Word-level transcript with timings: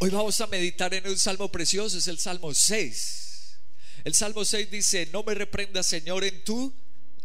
Hoy 0.00 0.10
vamos 0.10 0.40
a 0.40 0.46
meditar 0.46 0.94
en 0.94 1.08
un 1.08 1.18
salmo 1.18 1.50
precioso, 1.50 1.98
es 1.98 2.06
el 2.06 2.20
Salmo 2.20 2.54
6. 2.54 3.58
El 4.04 4.14
Salmo 4.14 4.44
6 4.44 4.70
dice, 4.70 5.08
no 5.12 5.24
me 5.24 5.34
reprendas 5.34 5.88
Señor 5.88 6.22
en 6.22 6.44
tu 6.44 6.72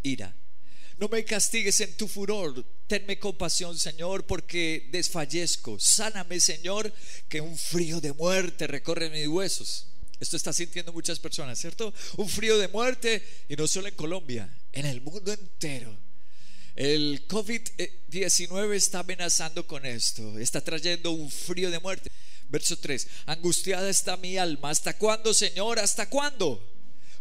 ira, 0.02 0.34
no 0.98 1.06
me 1.08 1.24
castigues 1.24 1.78
en 1.78 1.96
tu 1.96 2.08
furor, 2.08 2.66
tenme 2.88 3.20
compasión 3.20 3.78
Señor 3.78 4.26
porque 4.26 4.88
desfallezco, 4.90 5.78
sáname 5.78 6.40
Señor 6.40 6.92
que 7.28 7.40
un 7.40 7.56
frío 7.56 8.00
de 8.00 8.12
muerte 8.12 8.66
recorre 8.66 9.08
mis 9.08 9.28
huesos. 9.28 9.86
Esto 10.18 10.36
está 10.36 10.52
sintiendo 10.52 10.92
muchas 10.92 11.20
personas, 11.20 11.60
¿cierto? 11.60 11.94
Un 12.16 12.28
frío 12.28 12.58
de 12.58 12.66
muerte 12.66 13.24
y 13.48 13.54
no 13.54 13.68
solo 13.68 13.86
en 13.86 13.94
Colombia, 13.94 14.52
en 14.72 14.86
el 14.86 15.00
mundo 15.00 15.32
entero. 15.32 15.96
El 16.74 17.28
COVID-19 17.28 18.74
está 18.74 18.98
amenazando 18.98 19.64
con 19.64 19.86
esto, 19.86 20.40
está 20.40 20.60
trayendo 20.60 21.12
un 21.12 21.30
frío 21.30 21.70
de 21.70 21.78
muerte. 21.78 22.10
Verso 22.48 22.76
3, 22.78 23.06
angustiada 23.26 23.88
está 23.88 24.16
mi 24.16 24.36
alma. 24.36 24.70
¿Hasta 24.70 24.96
cuándo, 24.96 25.34
Señor? 25.34 25.78
¿Hasta 25.78 26.08
cuándo? 26.08 26.62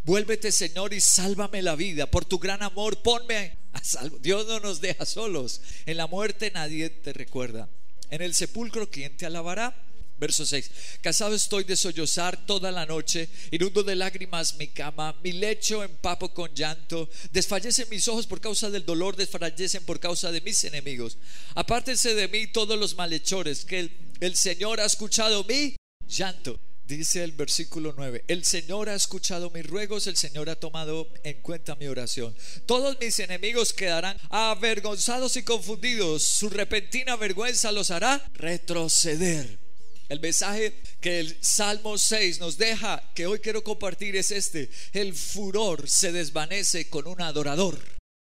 Vuélvete, 0.03 0.51
Señor, 0.51 0.93
y 0.93 0.99
sálvame 0.99 1.61
la 1.61 1.75
vida. 1.75 2.05
Por 2.11 2.25
tu 2.25 2.37
gran 2.37 2.61
amor, 2.61 3.01
ponme 3.01 3.57
a 3.71 3.83
salvo. 3.83 4.17
Dios 4.19 4.45
no 4.47 4.59
nos 4.59 4.81
deja 4.81 5.05
solos. 5.05 5.61
En 5.85 5.97
la 5.97 6.07
muerte 6.07 6.51
nadie 6.51 6.89
te 6.89 7.13
recuerda. 7.13 7.69
En 8.09 8.21
el 8.21 8.35
sepulcro, 8.35 8.89
¿quién 8.91 9.15
te 9.15 9.25
alabará? 9.25 9.75
Verso 10.19 10.45
6. 10.45 10.71
Casado 11.01 11.35
estoy 11.35 11.63
de 11.63 11.75
sollozar 11.75 12.45
toda 12.45 12.71
la 12.71 12.85
noche, 12.85 13.27
inundo 13.51 13.83
de 13.83 13.95
lágrimas 13.95 14.55
mi 14.55 14.67
cama, 14.67 15.15
mi 15.23 15.31
lecho 15.31 15.83
empapo 15.83 16.33
con 16.33 16.53
llanto, 16.53 17.09
desfallecen 17.31 17.89
mis 17.89 18.07
ojos 18.07 18.27
por 18.27 18.39
causa 18.39 18.69
del 18.69 18.85
dolor, 18.85 19.15
desfallecen 19.15 19.83
por 19.83 19.99
causa 19.99 20.31
de 20.31 20.41
mis 20.41 20.63
enemigos. 20.63 21.17
Apártense 21.55 22.13
de 22.13 22.27
mí 22.27 22.47
todos 22.47 22.79
los 22.79 22.95
malhechores, 22.95 23.65
que 23.65 23.89
el, 24.19 24.35
Señor 24.35 24.79
ha 24.79 24.85
escuchado 24.85 25.43
mi 25.43 25.75
llanto. 26.07 26.59
Dice 26.85 27.23
el 27.23 27.31
versículo 27.31 27.93
9, 27.95 28.25
el 28.27 28.43
Señor 28.43 28.89
ha 28.89 28.95
escuchado 28.95 29.49
mis 29.51 29.65
ruegos, 29.65 30.05
el 30.07 30.17
Señor 30.17 30.49
ha 30.49 30.59
tomado 30.59 31.07
en 31.23 31.41
cuenta 31.41 31.75
mi 31.75 31.87
oración. 31.87 32.35
Todos 32.65 32.97
mis 32.99 33.17
enemigos 33.19 33.71
quedarán 33.71 34.17
avergonzados 34.29 35.37
y 35.37 35.43
confundidos, 35.43 36.23
su 36.23 36.49
repentina 36.49 37.15
vergüenza 37.15 37.71
los 37.71 37.89
hará 37.89 38.29
retroceder. 38.33 39.63
El 40.09 40.19
mensaje 40.19 40.73
que 40.99 41.21
el 41.21 41.37
Salmo 41.41 41.97
6 41.97 42.39
nos 42.39 42.57
deja, 42.57 43.01
que 43.15 43.27
hoy 43.27 43.39
quiero 43.39 43.63
compartir, 43.63 44.17
es 44.17 44.31
este. 44.31 44.69
El 44.91 45.13
furor 45.15 45.89
se 45.89 46.11
desvanece 46.11 46.89
con 46.89 47.07
un 47.07 47.21
adorador. 47.21 47.79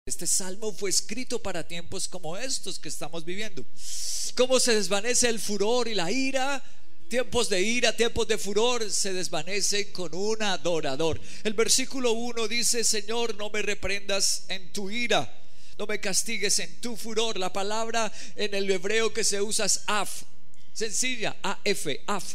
Este 0.05 0.27
salmo 0.27 0.72
fue 0.72 0.91
escrito 0.91 1.41
para 1.41 1.69
tiempos 1.69 2.08
como 2.08 2.36
estos 2.36 2.81
que 2.81 2.89
estamos 2.89 3.25
viviendo. 3.25 3.64
¿Cómo 4.36 4.58
se 4.58 4.75
desvanece 4.75 5.28
el 5.28 5.39
furor 5.39 5.86
y 5.86 5.95
la 5.95 6.11
ira? 6.11 6.61
Tiempos 7.08 7.48
de 7.48 7.62
ira, 7.62 7.97
tiempos 7.97 8.27
de 8.27 8.36
furor 8.36 8.91
se 8.91 9.12
desvanecen 9.12 9.92
con 9.92 10.12
un 10.12 10.42
adorador. 10.42 11.20
El 11.45 11.55
versículo 11.55 12.14
1 12.14 12.48
dice, 12.48 12.83
Señor, 12.83 13.36
no 13.36 13.48
me 13.50 13.62
reprendas 13.62 14.46
en 14.48 14.73
tu 14.73 14.91
ira, 14.91 15.41
no 15.79 15.86
me 15.86 16.01
castigues 16.01 16.58
en 16.58 16.80
tu 16.80 16.96
furor. 16.96 17.39
La 17.39 17.52
palabra 17.52 18.12
en 18.35 18.57
el 18.57 18.68
hebreo 18.68 19.12
que 19.12 19.23
se 19.23 19.41
usa 19.41 19.67
es 19.67 19.83
af, 19.86 20.24
Sencilla, 20.73 21.36
AF, 21.45 21.86
AF. 22.08 22.35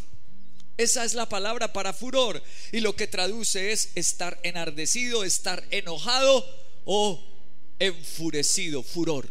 Esa 0.78 1.04
es 1.04 1.16
la 1.16 1.28
palabra 1.28 1.74
para 1.74 1.92
furor 1.92 2.42
y 2.72 2.80
lo 2.80 2.96
que 2.96 3.08
traduce 3.08 3.74
es 3.74 3.90
estar 3.96 4.40
enardecido, 4.44 5.26
estar 5.26 5.62
enojado 5.70 6.46
o 6.86 7.37
enfurecido, 7.80 8.84
furor. 8.84 9.28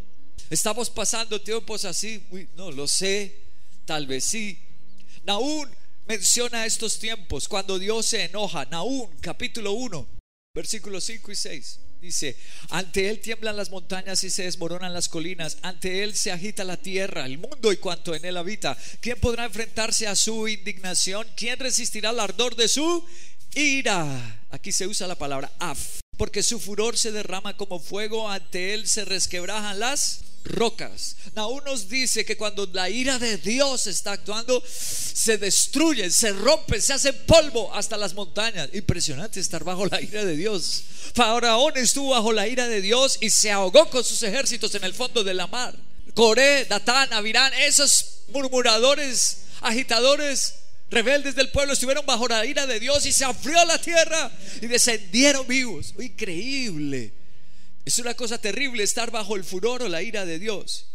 Estamos 0.50 0.90
pasando 0.90 1.40
tiempos 1.40 1.84
así, 1.84 2.22
no 2.56 2.70
lo 2.70 2.86
sé, 2.86 3.34
tal 3.84 4.06
vez 4.06 4.24
sí. 4.24 4.58
Naún 5.24 5.68
menciona 6.06 6.66
estos 6.66 6.98
tiempos 6.98 7.48
cuando 7.48 7.78
Dios 7.78 8.06
se 8.06 8.24
enoja. 8.24 8.64
Naún, 8.66 9.10
capítulo 9.20 9.72
1, 9.72 10.06
versículos 10.54 11.04
5 11.04 11.32
y 11.32 11.36
6. 11.36 11.80
Dice, 12.00 12.36
ante 12.68 13.08
Él 13.08 13.20
tiemblan 13.20 13.56
las 13.56 13.70
montañas 13.70 14.22
y 14.22 14.30
se 14.30 14.44
desmoronan 14.44 14.92
las 14.92 15.08
colinas, 15.08 15.58
ante 15.62 16.04
Él 16.04 16.14
se 16.14 16.30
agita 16.30 16.62
la 16.62 16.76
tierra, 16.76 17.24
el 17.24 17.38
mundo 17.38 17.72
y 17.72 17.78
cuanto 17.78 18.14
en 18.14 18.24
Él 18.24 18.36
habita. 18.36 18.76
¿Quién 19.00 19.18
podrá 19.18 19.46
enfrentarse 19.46 20.06
a 20.06 20.14
su 20.14 20.46
indignación? 20.46 21.26
¿Quién 21.36 21.58
resistirá 21.58 22.10
al 22.10 22.20
ardor 22.20 22.54
de 22.54 22.68
su 22.68 23.04
ira? 23.54 24.44
Aquí 24.50 24.72
se 24.72 24.86
usa 24.86 25.08
la 25.08 25.16
palabra 25.16 25.50
af, 25.58 26.00
porque 26.16 26.42
su 26.42 26.58
furor 26.58 26.96
se 26.96 27.12
derrama 27.12 27.56
como 27.56 27.78
fuego, 27.78 28.30
ante 28.30 28.74
Él 28.74 28.88
se 28.88 29.04
resquebrajan 29.04 29.78
las 29.78 30.20
rocas. 30.46 31.16
Naúm 31.34 31.62
nos 31.64 31.88
dice 31.88 32.24
que 32.24 32.36
cuando 32.36 32.68
la 32.72 32.88
ira 32.88 33.18
de 33.18 33.36
Dios 33.36 33.86
está 33.86 34.12
actuando, 34.12 34.62
se 34.66 35.38
destruyen, 35.38 36.10
se 36.10 36.32
rompen, 36.32 36.80
se 36.80 36.92
hace 36.92 37.12
polvo 37.12 37.74
hasta 37.74 37.96
las 37.96 38.14
montañas. 38.14 38.70
Impresionante 38.72 39.40
estar 39.40 39.64
bajo 39.64 39.86
la 39.86 40.00
ira 40.00 40.24
de 40.24 40.36
Dios. 40.36 40.84
Faraón 41.14 41.76
estuvo 41.76 42.10
bajo 42.10 42.32
la 42.32 42.46
ira 42.48 42.68
de 42.68 42.80
Dios 42.80 43.18
y 43.20 43.30
se 43.30 43.50
ahogó 43.50 43.90
con 43.90 44.04
sus 44.04 44.22
ejércitos 44.22 44.74
en 44.74 44.84
el 44.84 44.94
fondo 44.94 45.24
de 45.24 45.34
la 45.34 45.46
mar. 45.46 45.74
Coré, 46.14 46.64
Datán, 46.64 47.12
Avirán, 47.12 47.52
esos 47.54 48.20
murmuradores, 48.28 49.38
agitadores, 49.60 50.54
rebeldes 50.90 51.34
del 51.34 51.50
pueblo 51.50 51.72
estuvieron 51.72 52.06
bajo 52.06 52.28
la 52.28 52.44
ira 52.44 52.66
de 52.66 52.80
Dios 52.80 53.06
y 53.06 53.12
se 53.12 53.24
abrió 53.24 53.64
la 53.64 53.80
tierra 53.80 54.30
y 54.60 54.66
descendieron 54.66 55.46
vivos. 55.46 55.94
Increíble. 55.98 57.12
Es 57.84 57.98
una 57.98 58.14
cosa 58.14 58.38
terrible 58.38 58.82
estar 58.82 59.10
bajo 59.10 59.36
el 59.36 59.44
furor 59.44 59.82
o 59.82 59.88
la 59.88 60.02
ira 60.02 60.26
de 60.26 60.38
Dios. 60.38 60.86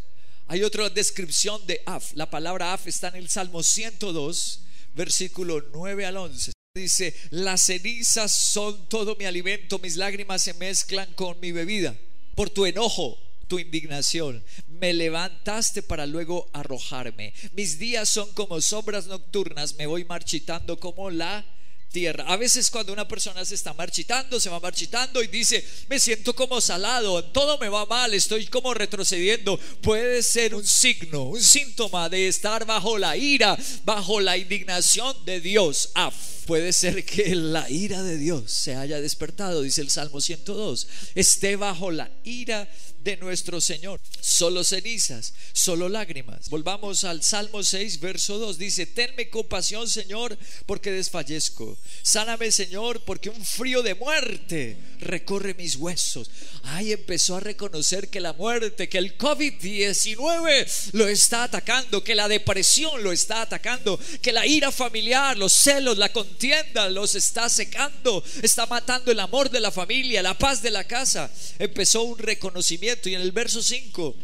Hay 0.48 0.64
otra 0.64 0.90
descripción 0.90 1.66
de 1.66 1.82
Af. 1.86 2.12
La 2.16 2.30
palabra 2.30 2.74
Af 2.74 2.88
está 2.88 3.08
en 3.08 3.16
el 3.16 3.30
Salmo 3.30 3.64
102, 3.64 4.60
versículo 4.94 5.64
9 5.74 6.06
al 6.06 6.18
11. 6.18 6.52
Dice, 6.76 7.16
las 7.30 7.64
cenizas 7.64 8.32
son 8.32 8.88
todo 8.90 9.16
mi 9.16 9.26
alimento, 9.26 9.80
mis 9.80 9.96
lágrimas 9.98 10.44
se 10.44 10.54
mezclan 10.54 11.14
con 11.14 11.40
mi 11.40 11.52
bebida. 11.52 11.96
Por 12.36 12.50
tu 12.50 12.66
enojo, 12.66 13.18
tu 13.52 13.60
indignación, 13.60 14.42
me 14.80 14.94
levantaste 14.94 15.84
para 15.84 16.06
luego 16.06 16.50
arrojarme. 16.54 17.34
Mis 17.52 17.80
días 17.80 18.08
son 18.08 18.32
como 18.32 18.62
sombras 18.62 19.08
nocturnas, 19.08 19.76
me 19.76 19.88
voy 19.88 20.06
marchitando 20.06 20.80
como 20.80 21.10
la 21.10 21.44
tierra. 21.92 22.26
A 22.28 22.38
veces 22.38 22.70
cuando 22.72 22.94
una 22.94 23.08
persona 23.08 23.46
se 23.46 23.56
está 23.56 23.74
marchitando, 23.74 24.40
se 24.40 24.50
va 24.50 24.60
marchitando 24.60 25.22
y 25.22 25.28
dice, 25.28 25.64
me 25.90 26.00
siento 26.00 26.34
como 26.34 26.62
salado, 26.62 27.24
todo 27.26 27.58
me 27.60 27.70
va 27.70 27.86
mal, 27.86 28.14
estoy 28.14 28.48
como 28.48 28.74
retrocediendo, 28.74 29.60
puede 29.82 30.24
ser 30.24 30.56
un 30.56 30.66
signo, 30.66 31.24
un 31.24 31.42
síntoma 31.42 32.10
de 32.10 32.28
estar 32.28 32.66
bajo 32.66 32.98
la 32.98 33.16
ira, 33.18 33.58
bajo 33.84 34.20
la 34.20 34.38
indignación 34.38 35.16
de 35.26 35.42
Dios. 35.42 35.90
Ah, 35.96 36.12
puede 36.46 36.74
ser 36.74 37.06
que 37.06 37.36
la 37.36 37.70
ira 37.70 38.02
de 38.04 38.18
Dios 38.18 38.52
se 38.52 38.76
haya 38.76 39.00
despertado, 39.00 39.62
dice 39.62 39.82
el 39.82 39.90
Salmo 39.90 40.22
102, 40.22 40.88
esté 41.16 41.56
bajo 41.56 41.92
la 41.92 42.10
ira 42.24 42.68
de 43.04 43.18
nuestro 43.18 43.62
Señor. 43.62 44.00
Solo 44.20 44.64
cenizas, 44.64 45.34
solo 45.54 45.90
lágrimas. 45.90 46.50
Volvamos 46.50 47.04
al 47.04 47.24
Salmo 47.24 47.64
6, 47.64 48.00
verso 48.00 48.38
2. 48.38 48.58
Dice, 48.58 48.86
tenme 48.86 49.30
compasión, 49.30 49.88
Señor, 49.88 50.38
porque 50.66 50.92
desfallezco. 50.92 51.78
Sáname, 52.04 52.52
Señor, 52.52 53.02
porque 53.02 53.30
un 53.30 53.46
frío 53.46 53.84
de 53.84 53.94
muerte 53.94 54.78
recorre 55.00 55.54
mis 55.54 55.76
huesos. 55.76 56.32
Ahí 56.64 56.92
empezó 56.92 57.36
a 57.36 57.40
reconocer 57.40 58.10
que 58.10 58.20
la 58.20 58.34
muerte, 58.34 58.90
que 58.90 58.98
el 58.98 59.18
COVID-19 59.18 60.92
lo 60.94 61.08
está 61.08 61.44
atacando, 61.44 62.04
que 62.04 62.16
la 62.16 62.28
depresión 62.28 63.04
lo 63.04 63.12
está 63.12 63.44
atacando, 63.44 64.00
que 64.22 64.32
la 64.32 64.48
ira 64.48 64.72
familiar, 64.72 65.38
los 65.38 65.54
celos, 65.54 65.98
la 65.98 66.12
contienda 66.12 66.90
los 66.90 67.16
está 67.16 67.50
secando, 67.50 68.24
está 68.42 68.66
matando 68.66 69.12
el 69.12 69.20
amor 69.20 69.50
de 69.50 69.60
la 69.60 69.72
familia, 69.72 70.24
la 70.24 70.38
paz 70.38 70.62
de 70.62 70.72
la 70.72 70.86
casa. 70.86 71.30
Empezó 71.60 72.04
un 72.04 72.18
reconocimiento 72.18 73.10
y 73.10 73.16
en 73.16 73.22
el 73.22 73.32
verso 73.32 73.62
5, 73.62 74.16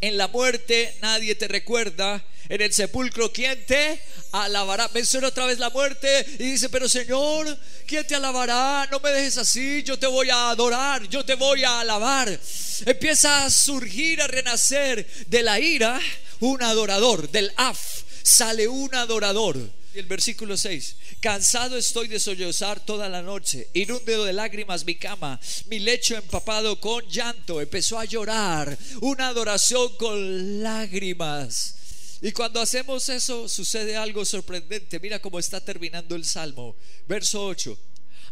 en 0.00 0.16
la 0.16 0.28
muerte 0.28 0.96
nadie 1.00 1.34
te 1.34 1.48
recuerda, 1.48 2.22
en 2.48 2.60
el 2.60 2.72
sepulcro, 2.72 3.32
¿quién 3.32 3.64
te 3.66 4.00
alabará? 4.32 4.88
Menciona 4.94 5.28
otra 5.28 5.46
vez 5.46 5.58
la 5.58 5.70
muerte 5.70 6.24
y 6.38 6.52
dice, 6.52 6.68
pero 6.68 6.88
Señor, 6.88 7.58
¿quién 7.86 8.06
te 8.06 8.14
alabará? 8.14 8.88
No 8.90 9.00
me 9.00 9.10
dejes 9.10 9.38
así, 9.38 9.82
yo 9.82 9.98
te 9.98 10.06
voy 10.06 10.30
a 10.30 10.50
adorar, 10.50 11.08
yo 11.08 11.24
te 11.24 11.34
voy 11.34 11.64
a 11.64 11.80
alabar. 11.80 12.38
Empieza 12.84 13.44
a 13.44 13.50
surgir, 13.50 14.22
a 14.22 14.26
renacer 14.26 15.06
de 15.26 15.42
la 15.42 15.58
ira 15.58 16.00
un 16.40 16.62
adorador, 16.62 17.30
del 17.30 17.52
af 17.56 17.78
sale 18.22 18.68
un 18.68 18.94
adorador. 18.94 19.56
Y 19.96 19.98
el 19.98 20.04
versículo 20.04 20.58
6, 20.58 20.96
cansado 21.20 21.78
estoy 21.78 22.06
de 22.06 22.20
sollozar 22.20 22.84
toda 22.84 23.08
la 23.08 23.22
noche, 23.22 23.70
inúndido 23.72 24.26
de 24.26 24.34
lágrimas 24.34 24.84
mi 24.84 24.96
cama, 24.96 25.40
mi 25.68 25.78
lecho 25.78 26.14
empapado 26.14 26.78
con 26.78 27.02
llanto, 27.08 27.62
empezó 27.62 27.98
a 27.98 28.04
llorar, 28.04 28.76
una 29.00 29.28
adoración 29.28 29.96
con 29.96 30.62
lágrimas. 30.62 32.18
Y 32.20 32.32
cuando 32.32 32.60
hacemos 32.60 33.08
eso 33.08 33.48
sucede 33.48 33.96
algo 33.96 34.26
sorprendente. 34.26 35.00
Mira 35.00 35.18
cómo 35.18 35.38
está 35.38 35.62
terminando 35.62 36.14
el 36.14 36.26
Salmo. 36.26 36.76
Verso 37.08 37.46
8. 37.46 37.78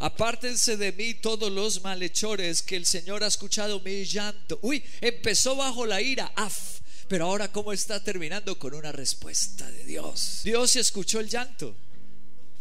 Apártense 0.00 0.76
de 0.76 0.92
mí 0.92 1.14
todos 1.14 1.50
los 1.50 1.82
malhechores, 1.82 2.60
que 2.60 2.76
el 2.76 2.84
Señor 2.84 3.24
ha 3.24 3.28
escuchado 3.28 3.80
mi 3.80 4.04
llanto. 4.04 4.58
Uy, 4.60 4.84
empezó 5.00 5.56
bajo 5.56 5.86
la 5.86 6.02
ira, 6.02 6.30
af, 6.36 6.80
pero 7.08 7.26
ahora 7.26 7.52
cómo 7.52 7.72
está 7.72 8.02
terminando 8.02 8.58
con 8.58 8.74
una 8.74 8.92
respuesta 8.92 9.70
de 9.70 9.84
Dios. 9.84 10.40
Dios 10.44 10.76
escuchó 10.76 11.20
el 11.20 11.28
llanto 11.28 11.76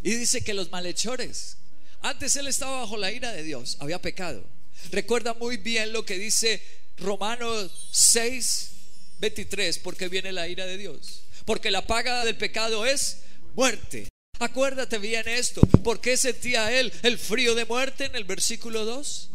y 0.02 0.14
dice 0.16 0.44
que 0.44 0.54
los 0.54 0.72
malhechores, 0.72 1.58
antes 2.02 2.36
él 2.36 2.48
estaba 2.48 2.82
bajo 2.82 2.98
la 2.98 3.12
ira 3.12 3.32
de 3.32 3.44
Dios, 3.44 3.78
había 3.80 4.02
pecado. 4.02 4.44
Recuerda 4.92 5.34
muy 5.34 5.58
bien 5.58 5.94
lo 5.94 6.06
que 6.06 6.18
dice 6.18 6.62
Romanos 6.98 7.90
6, 7.92 8.70
23, 9.20 9.80
porque 9.80 10.10
viene 10.10 10.32
la 10.32 10.48
ira 10.48 10.66
de 10.66 10.78
Dios. 10.78 11.24
Porque 11.46 11.72
la 11.72 11.88
paga 11.88 12.26
del 12.26 12.38
pecado 12.38 12.86
es 12.86 13.20
muerte. 13.56 14.10
Acuérdate 14.40 14.98
bien 14.98 15.28
esto. 15.28 15.62
¿Por 15.62 16.02
qué 16.02 16.18
sentía 16.18 16.78
él 16.78 16.92
el 17.04 17.18
frío 17.18 17.56
de 17.56 17.66
muerte 17.66 18.06
en 18.06 18.16
el 18.16 18.24
versículo 18.24 18.84
2? 18.86 19.30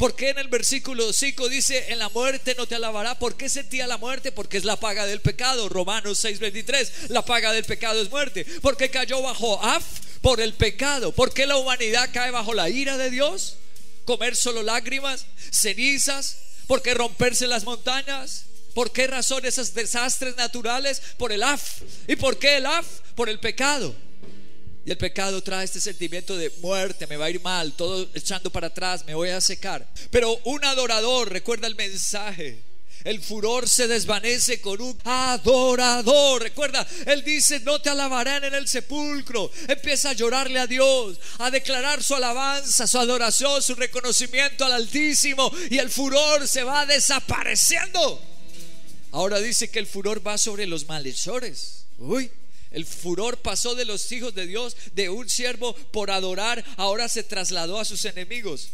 ¿Por 0.00 0.16
qué 0.16 0.30
en 0.30 0.38
el 0.38 0.48
versículo 0.48 1.12
5 1.12 1.50
dice, 1.50 1.92
en 1.92 1.98
la 1.98 2.08
muerte 2.08 2.54
no 2.56 2.64
te 2.64 2.74
alabará? 2.74 3.18
¿Por 3.18 3.36
qué 3.36 3.50
sentía 3.50 3.86
la 3.86 3.98
muerte? 3.98 4.32
Porque 4.32 4.56
es 4.56 4.64
la 4.64 4.76
paga 4.76 5.04
del 5.04 5.20
pecado. 5.20 5.68
Romanos 5.68 6.24
6:23, 6.24 7.10
la 7.10 7.22
paga 7.22 7.52
del 7.52 7.64
pecado 7.66 8.00
es 8.00 8.08
muerte. 8.08 8.46
¿Por 8.62 8.78
qué 8.78 8.88
cayó 8.88 9.20
bajo 9.20 9.62
Af? 9.62 9.84
Por 10.22 10.40
el 10.40 10.54
pecado. 10.54 11.12
¿Por 11.12 11.34
qué 11.34 11.44
la 11.44 11.58
humanidad 11.58 12.08
cae 12.14 12.30
bajo 12.30 12.54
la 12.54 12.70
ira 12.70 12.96
de 12.96 13.10
Dios? 13.10 13.58
Comer 14.06 14.36
solo 14.36 14.62
lágrimas, 14.62 15.26
cenizas. 15.50 16.38
¿Por 16.66 16.80
qué 16.80 16.94
romperse 16.94 17.46
las 17.46 17.64
montañas? 17.64 18.46
¿Por 18.72 18.92
qué 18.92 19.06
razón 19.06 19.44
esos 19.44 19.74
desastres 19.74 20.34
naturales? 20.34 21.02
Por 21.18 21.30
el 21.30 21.42
af. 21.42 21.82
¿Y 22.08 22.16
por 22.16 22.38
qué 22.38 22.56
el 22.56 22.64
af? 22.64 22.86
Por 23.14 23.28
el 23.28 23.38
pecado. 23.38 23.94
Y 24.84 24.90
el 24.90 24.96
pecado 24.96 25.42
trae 25.42 25.64
este 25.64 25.80
sentimiento 25.80 26.36
de 26.36 26.50
muerte, 26.62 27.06
me 27.06 27.16
va 27.16 27.26
a 27.26 27.30
ir 27.30 27.40
mal, 27.42 27.74
todo 27.74 28.08
echando 28.14 28.50
para 28.50 28.68
atrás, 28.68 29.04
me 29.06 29.14
voy 29.14 29.28
a 29.28 29.40
secar. 29.40 29.86
Pero 30.10 30.38
un 30.44 30.64
adorador, 30.64 31.30
recuerda 31.30 31.66
el 31.66 31.76
mensaje. 31.76 32.62
El 33.04 33.22
furor 33.22 33.68
se 33.68 33.88
desvanece 33.88 34.60
con 34.60 34.80
un 34.80 34.98
adorador. 35.04 36.42
Recuerda, 36.42 36.86
Él 37.06 37.24
dice, 37.24 37.60
no 37.60 37.80
te 37.80 37.88
alabarán 37.88 38.44
en 38.44 38.54
el 38.54 38.68
sepulcro. 38.68 39.50
Empieza 39.68 40.10
a 40.10 40.14
llorarle 40.14 40.58
a 40.58 40.66
Dios, 40.66 41.18
a 41.38 41.50
declarar 41.50 42.02
su 42.02 42.14
alabanza, 42.14 42.86
su 42.86 42.98
adoración, 42.98 43.62
su 43.62 43.74
reconocimiento 43.74 44.64
al 44.64 44.72
Altísimo. 44.72 45.50
Y 45.70 45.78
el 45.78 45.88
furor 45.88 46.46
se 46.46 46.62
va 46.62 46.84
desapareciendo. 46.84 48.22
Ahora 49.12 49.40
dice 49.40 49.70
que 49.70 49.78
el 49.78 49.86
furor 49.86 50.26
va 50.26 50.36
sobre 50.36 50.66
los 50.66 50.86
malhechores. 50.86 51.86
Uy, 51.98 52.30
el 52.70 52.86
furor 52.86 53.38
pasó 53.38 53.74
de 53.74 53.84
los 53.84 54.10
hijos 54.12 54.34
de 54.34 54.46
Dios, 54.46 54.76
de 54.94 55.08
un 55.10 55.28
siervo 55.28 55.74
por 55.74 56.10
adorar, 56.10 56.64
ahora 56.76 57.08
se 57.08 57.22
trasladó 57.22 57.78
a 57.78 57.84
sus 57.84 58.04
enemigos. 58.04 58.70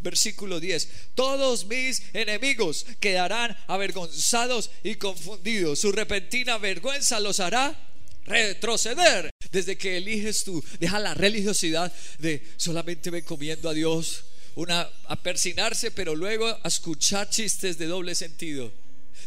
Versículo 0.00 0.60
10. 0.60 0.88
Todos 1.14 1.66
mis 1.66 2.02
enemigos 2.12 2.86
quedarán 3.00 3.56
avergonzados 3.66 4.70
y 4.82 4.96
confundidos. 4.96 5.78
Su 5.78 5.92
repentina 5.92 6.58
vergüenza 6.58 7.20
los 7.20 7.40
hará 7.40 7.78
retroceder. 8.26 9.30
Desde 9.50 9.76
que 9.78 9.98
eliges 9.98 10.44
tú, 10.44 10.62
deja 10.78 10.98
la 10.98 11.14
religiosidad 11.14 11.92
de 12.18 12.46
solamente 12.56 13.10
me 13.10 13.22
comiendo 13.24 13.68
a 13.68 13.74
Dios, 13.74 14.24
una 14.56 14.88
a 15.06 15.16
persinarse, 15.16 15.90
pero 15.90 16.14
luego 16.14 16.48
a 16.48 16.68
escuchar 16.68 17.30
chistes 17.30 17.78
de 17.78 17.86
doble 17.86 18.14
sentido 18.14 18.72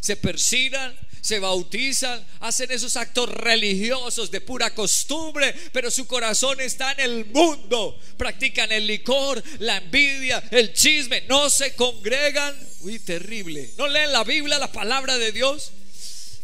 se 0.00 0.16
persinan, 0.16 0.94
se 1.20 1.38
bautizan, 1.38 2.24
hacen 2.40 2.70
esos 2.70 2.96
actos 2.96 3.28
religiosos 3.30 4.30
de 4.30 4.40
pura 4.40 4.74
costumbre, 4.74 5.54
pero 5.72 5.90
su 5.90 6.06
corazón 6.06 6.60
está 6.60 6.92
en 6.92 7.00
el 7.00 7.26
mundo. 7.26 7.98
Practican 8.16 8.72
el 8.72 8.86
licor, 8.86 9.42
la 9.58 9.78
envidia, 9.78 10.42
el 10.50 10.72
chisme, 10.72 11.22
no 11.28 11.50
se 11.50 11.74
congregan. 11.74 12.54
Uy, 12.80 12.98
terrible. 12.98 13.72
No 13.76 13.88
leen 13.88 14.12
la 14.12 14.24
Biblia, 14.24 14.58
la 14.58 14.72
palabra 14.72 15.18
de 15.18 15.32
Dios. 15.32 15.72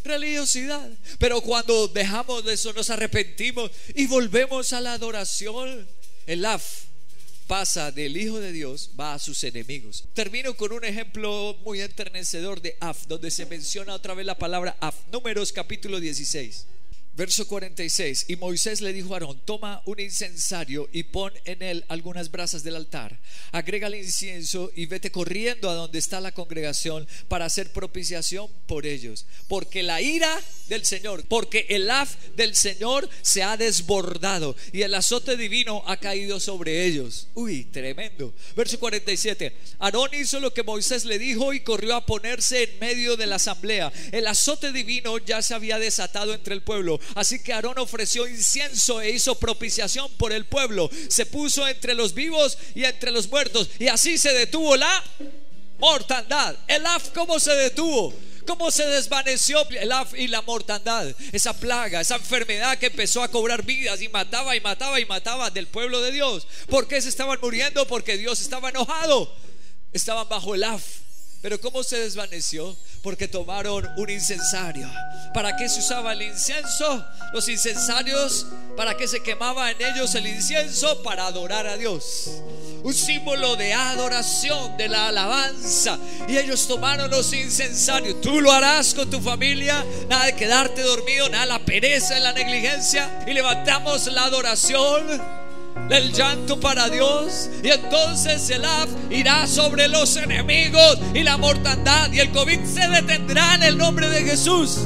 Religiosidad. 0.03 0.87
Pero 1.17 1.41
cuando 1.41 1.87
dejamos 1.87 2.45
de 2.45 2.53
eso, 2.53 2.73
nos 2.73 2.89
arrepentimos 2.89 3.71
y 3.95 4.07
volvemos 4.07 4.73
a 4.73 4.81
la 4.81 4.93
adoración. 4.93 5.87
El 6.27 6.45
af 6.45 6.63
pasa 7.47 7.91
del 7.91 8.17
Hijo 8.17 8.39
de 8.39 8.51
Dios, 8.51 8.91
va 8.99 9.13
a 9.13 9.19
sus 9.19 9.43
enemigos. 9.43 10.05
Termino 10.13 10.55
con 10.55 10.71
un 10.71 10.83
ejemplo 10.83 11.57
muy 11.63 11.81
enternecedor 11.81 12.61
de 12.61 12.75
Af, 12.79 13.07
donde 13.07 13.31
se 13.31 13.45
menciona 13.45 13.93
otra 13.93 14.13
vez 14.13 14.25
la 14.25 14.37
palabra 14.37 14.77
Af, 14.79 14.95
números 15.11 15.51
capítulo 15.51 15.99
16. 15.99 16.67
Verso 17.15 17.47
46. 17.47 18.25
Y 18.27 18.35
Moisés 18.35 18.81
le 18.81 18.91
dijo 18.91 19.13
a 19.13 19.17
Aarón, 19.17 19.39
toma 19.45 19.81
un 19.85 20.01
incensario 20.01 20.89
y 20.91 21.03
pon 21.03 21.31
en 21.45 21.61
él 21.61 21.85
algunas 21.87 22.29
brasas 22.29 22.61
del 22.63 22.75
altar. 22.75 23.17
Agrega 23.53 23.87
el 23.87 23.95
incienso 23.95 24.69
y 24.75 24.85
vete 24.85 25.11
corriendo 25.11 25.69
a 25.69 25.75
donde 25.75 25.97
está 25.97 26.19
la 26.19 26.33
congregación 26.33 27.07
para 27.29 27.45
hacer 27.45 27.71
propiciación 27.71 28.49
por 28.67 28.85
ellos. 28.85 29.25
Porque 29.47 29.81
la 29.81 30.01
ira 30.01 30.41
del 30.67 30.85
Señor, 30.85 31.25
porque 31.27 31.65
el 31.69 31.89
af 31.89 32.15
del 32.35 32.55
Señor 32.55 33.09
se 33.21 33.43
ha 33.43 33.57
desbordado 33.57 34.55
y 34.71 34.83
el 34.83 34.93
azote 34.93 35.37
divino 35.37 35.83
ha 35.87 35.97
caído 35.97 36.39
sobre 36.39 36.85
ellos. 36.85 37.27
Uy, 37.33 37.65
tremendo. 37.65 38.33
Verso 38.55 38.79
47. 38.79 39.55
Aarón 39.79 40.09
hizo 40.13 40.39
lo 40.39 40.53
que 40.53 40.63
Moisés 40.63 41.05
le 41.05 41.19
dijo 41.19 41.53
y 41.53 41.61
corrió 41.61 41.95
a 41.95 42.05
ponerse 42.05 42.63
en 42.63 42.79
medio 42.79 43.17
de 43.17 43.27
la 43.27 43.35
asamblea. 43.35 43.91
El 44.11 44.27
azote 44.27 44.71
divino 44.71 45.17
ya 45.17 45.41
se 45.41 45.53
había 45.53 45.79
desatado 45.79 46.33
entre 46.33 46.53
el 46.53 46.61
pueblo 46.61 46.75
Así 47.15 47.39
que 47.39 47.53
Aarón 47.53 47.79
ofreció 47.79 48.27
incienso 48.27 49.01
e 49.01 49.11
hizo 49.11 49.35
propiciación 49.35 50.11
por 50.17 50.31
el 50.31 50.45
pueblo. 50.45 50.89
Se 51.09 51.25
puso 51.25 51.67
entre 51.67 51.93
los 51.93 52.13
vivos 52.13 52.57
y 52.73 52.83
entre 52.83 53.11
los 53.11 53.29
muertos. 53.29 53.69
Y 53.79 53.87
así 53.87 54.17
se 54.17 54.33
detuvo 54.33 54.75
la 54.75 55.03
mortandad. 55.79 56.55
El 56.67 56.85
af, 56.85 57.09
¿cómo 57.09 57.39
se 57.39 57.53
detuvo? 57.55 58.13
¿Cómo 58.45 58.69
se 58.71 58.85
desvaneció 58.85 59.67
el 59.69 59.91
af 59.91 60.13
y 60.13 60.27
la 60.27 60.41
mortandad? 60.41 61.07
Esa 61.31 61.53
plaga, 61.53 62.01
esa 62.01 62.15
enfermedad 62.15 62.77
que 62.77 62.87
empezó 62.87 63.23
a 63.23 63.29
cobrar 63.29 63.63
vidas 63.63 64.01
y 64.01 64.09
mataba 64.09 64.55
y 64.55 64.61
mataba 64.61 64.99
y 64.99 65.05
mataba 65.05 65.49
del 65.49 65.67
pueblo 65.67 66.01
de 66.01 66.11
Dios. 66.11 66.47
¿Por 66.69 66.87
qué 66.87 67.01
se 67.01 67.09
estaban 67.09 67.39
muriendo? 67.41 67.87
Porque 67.87 68.17
Dios 68.17 68.39
estaba 68.41 68.69
enojado. 68.69 69.35
Estaban 69.93 70.29
bajo 70.29 70.53
el 70.53 70.63
af. 70.63 70.83
Pero 71.41 71.61
¿cómo 71.61 71.83
se 71.83 71.99
desvaneció? 71.99 72.75
Porque 73.03 73.27
tomaron 73.27 73.87
un 73.97 74.09
incensario. 74.09 74.89
¿Para 75.33 75.55
qué 75.55 75.69
se 75.69 75.79
usaba 75.79 76.13
el 76.13 76.23
incienso? 76.23 77.05
Los 77.33 77.47
incensarios, 77.49 78.47
¿para 78.75 78.97
qué 78.97 79.07
se 79.07 79.21
quemaba 79.21 79.69
en 79.69 79.79
ellos 79.79 80.15
el 80.15 80.25
incienso? 80.25 81.03
Para 81.03 81.27
adorar 81.27 81.67
a 81.67 81.77
Dios. 81.77 82.41
Un 82.85 82.93
símbolo 82.93 83.55
de 83.55 83.73
adoración, 83.73 84.77
de 84.77 84.87
la 84.87 85.07
alabanza. 85.07 85.97
Y 86.27 86.37
ellos 86.37 86.67
tomaron 86.67 87.09
los 87.09 87.33
incensarios. 87.33 88.21
Tú 88.21 88.39
lo 88.41 88.51
harás 88.51 88.93
con 88.93 89.09
tu 89.09 89.19
familia. 89.19 89.83
Nada 90.07 90.25
de 90.25 90.35
quedarte 90.35 90.83
dormido, 90.83 91.27
nada 91.29 91.45
de 91.45 91.49
la 91.53 91.65
pereza, 91.65 92.15
en 92.15 92.21
la 92.21 92.31
negligencia. 92.33 93.23
Y 93.25 93.33
levantamos 93.33 94.05
la 94.05 94.25
adoración 94.25 95.03
el 95.89 96.13
llanto 96.13 96.59
para 96.59 96.87
Dios. 96.89 97.49
Y 97.63 97.69
entonces 97.69 98.47
el 98.51 98.63
af 98.63 98.87
irá 99.09 99.47
sobre 99.47 99.87
los 99.87 100.15
enemigos 100.17 100.99
y 101.15 101.23
la 101.23 101.37
mortandad 101.37 102.11
y 102.11 102.19
el 102.19 102.29
COVID 102.29 102.65
se 102.65 102.87
detendrá 102.87 103.55
en 103.55 103.63
el 103.63 103.79
nombre 103.79 104.09
de 104.09 104.21
Jesús. 104.21 104.81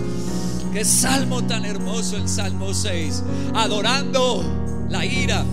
Qué 0.71 0.85
salmo 0.85 1.45
tan 1.45 1.65
hermoso 1.65 2.15
el 2.15 2.29
Salmo 2.29 2.73
6. 2.73 3.23
Adorando 3.55 4.85
la 4.87 5.05
ira, 5.05 5.43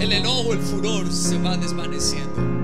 el 0.00 0.12
enojo, 0.12 0.52
el 0.52 0.60
furor 0.60 1.10
se 1.10 1.38
va 1.38 1.56
desvaneciendo. 1.56 2.55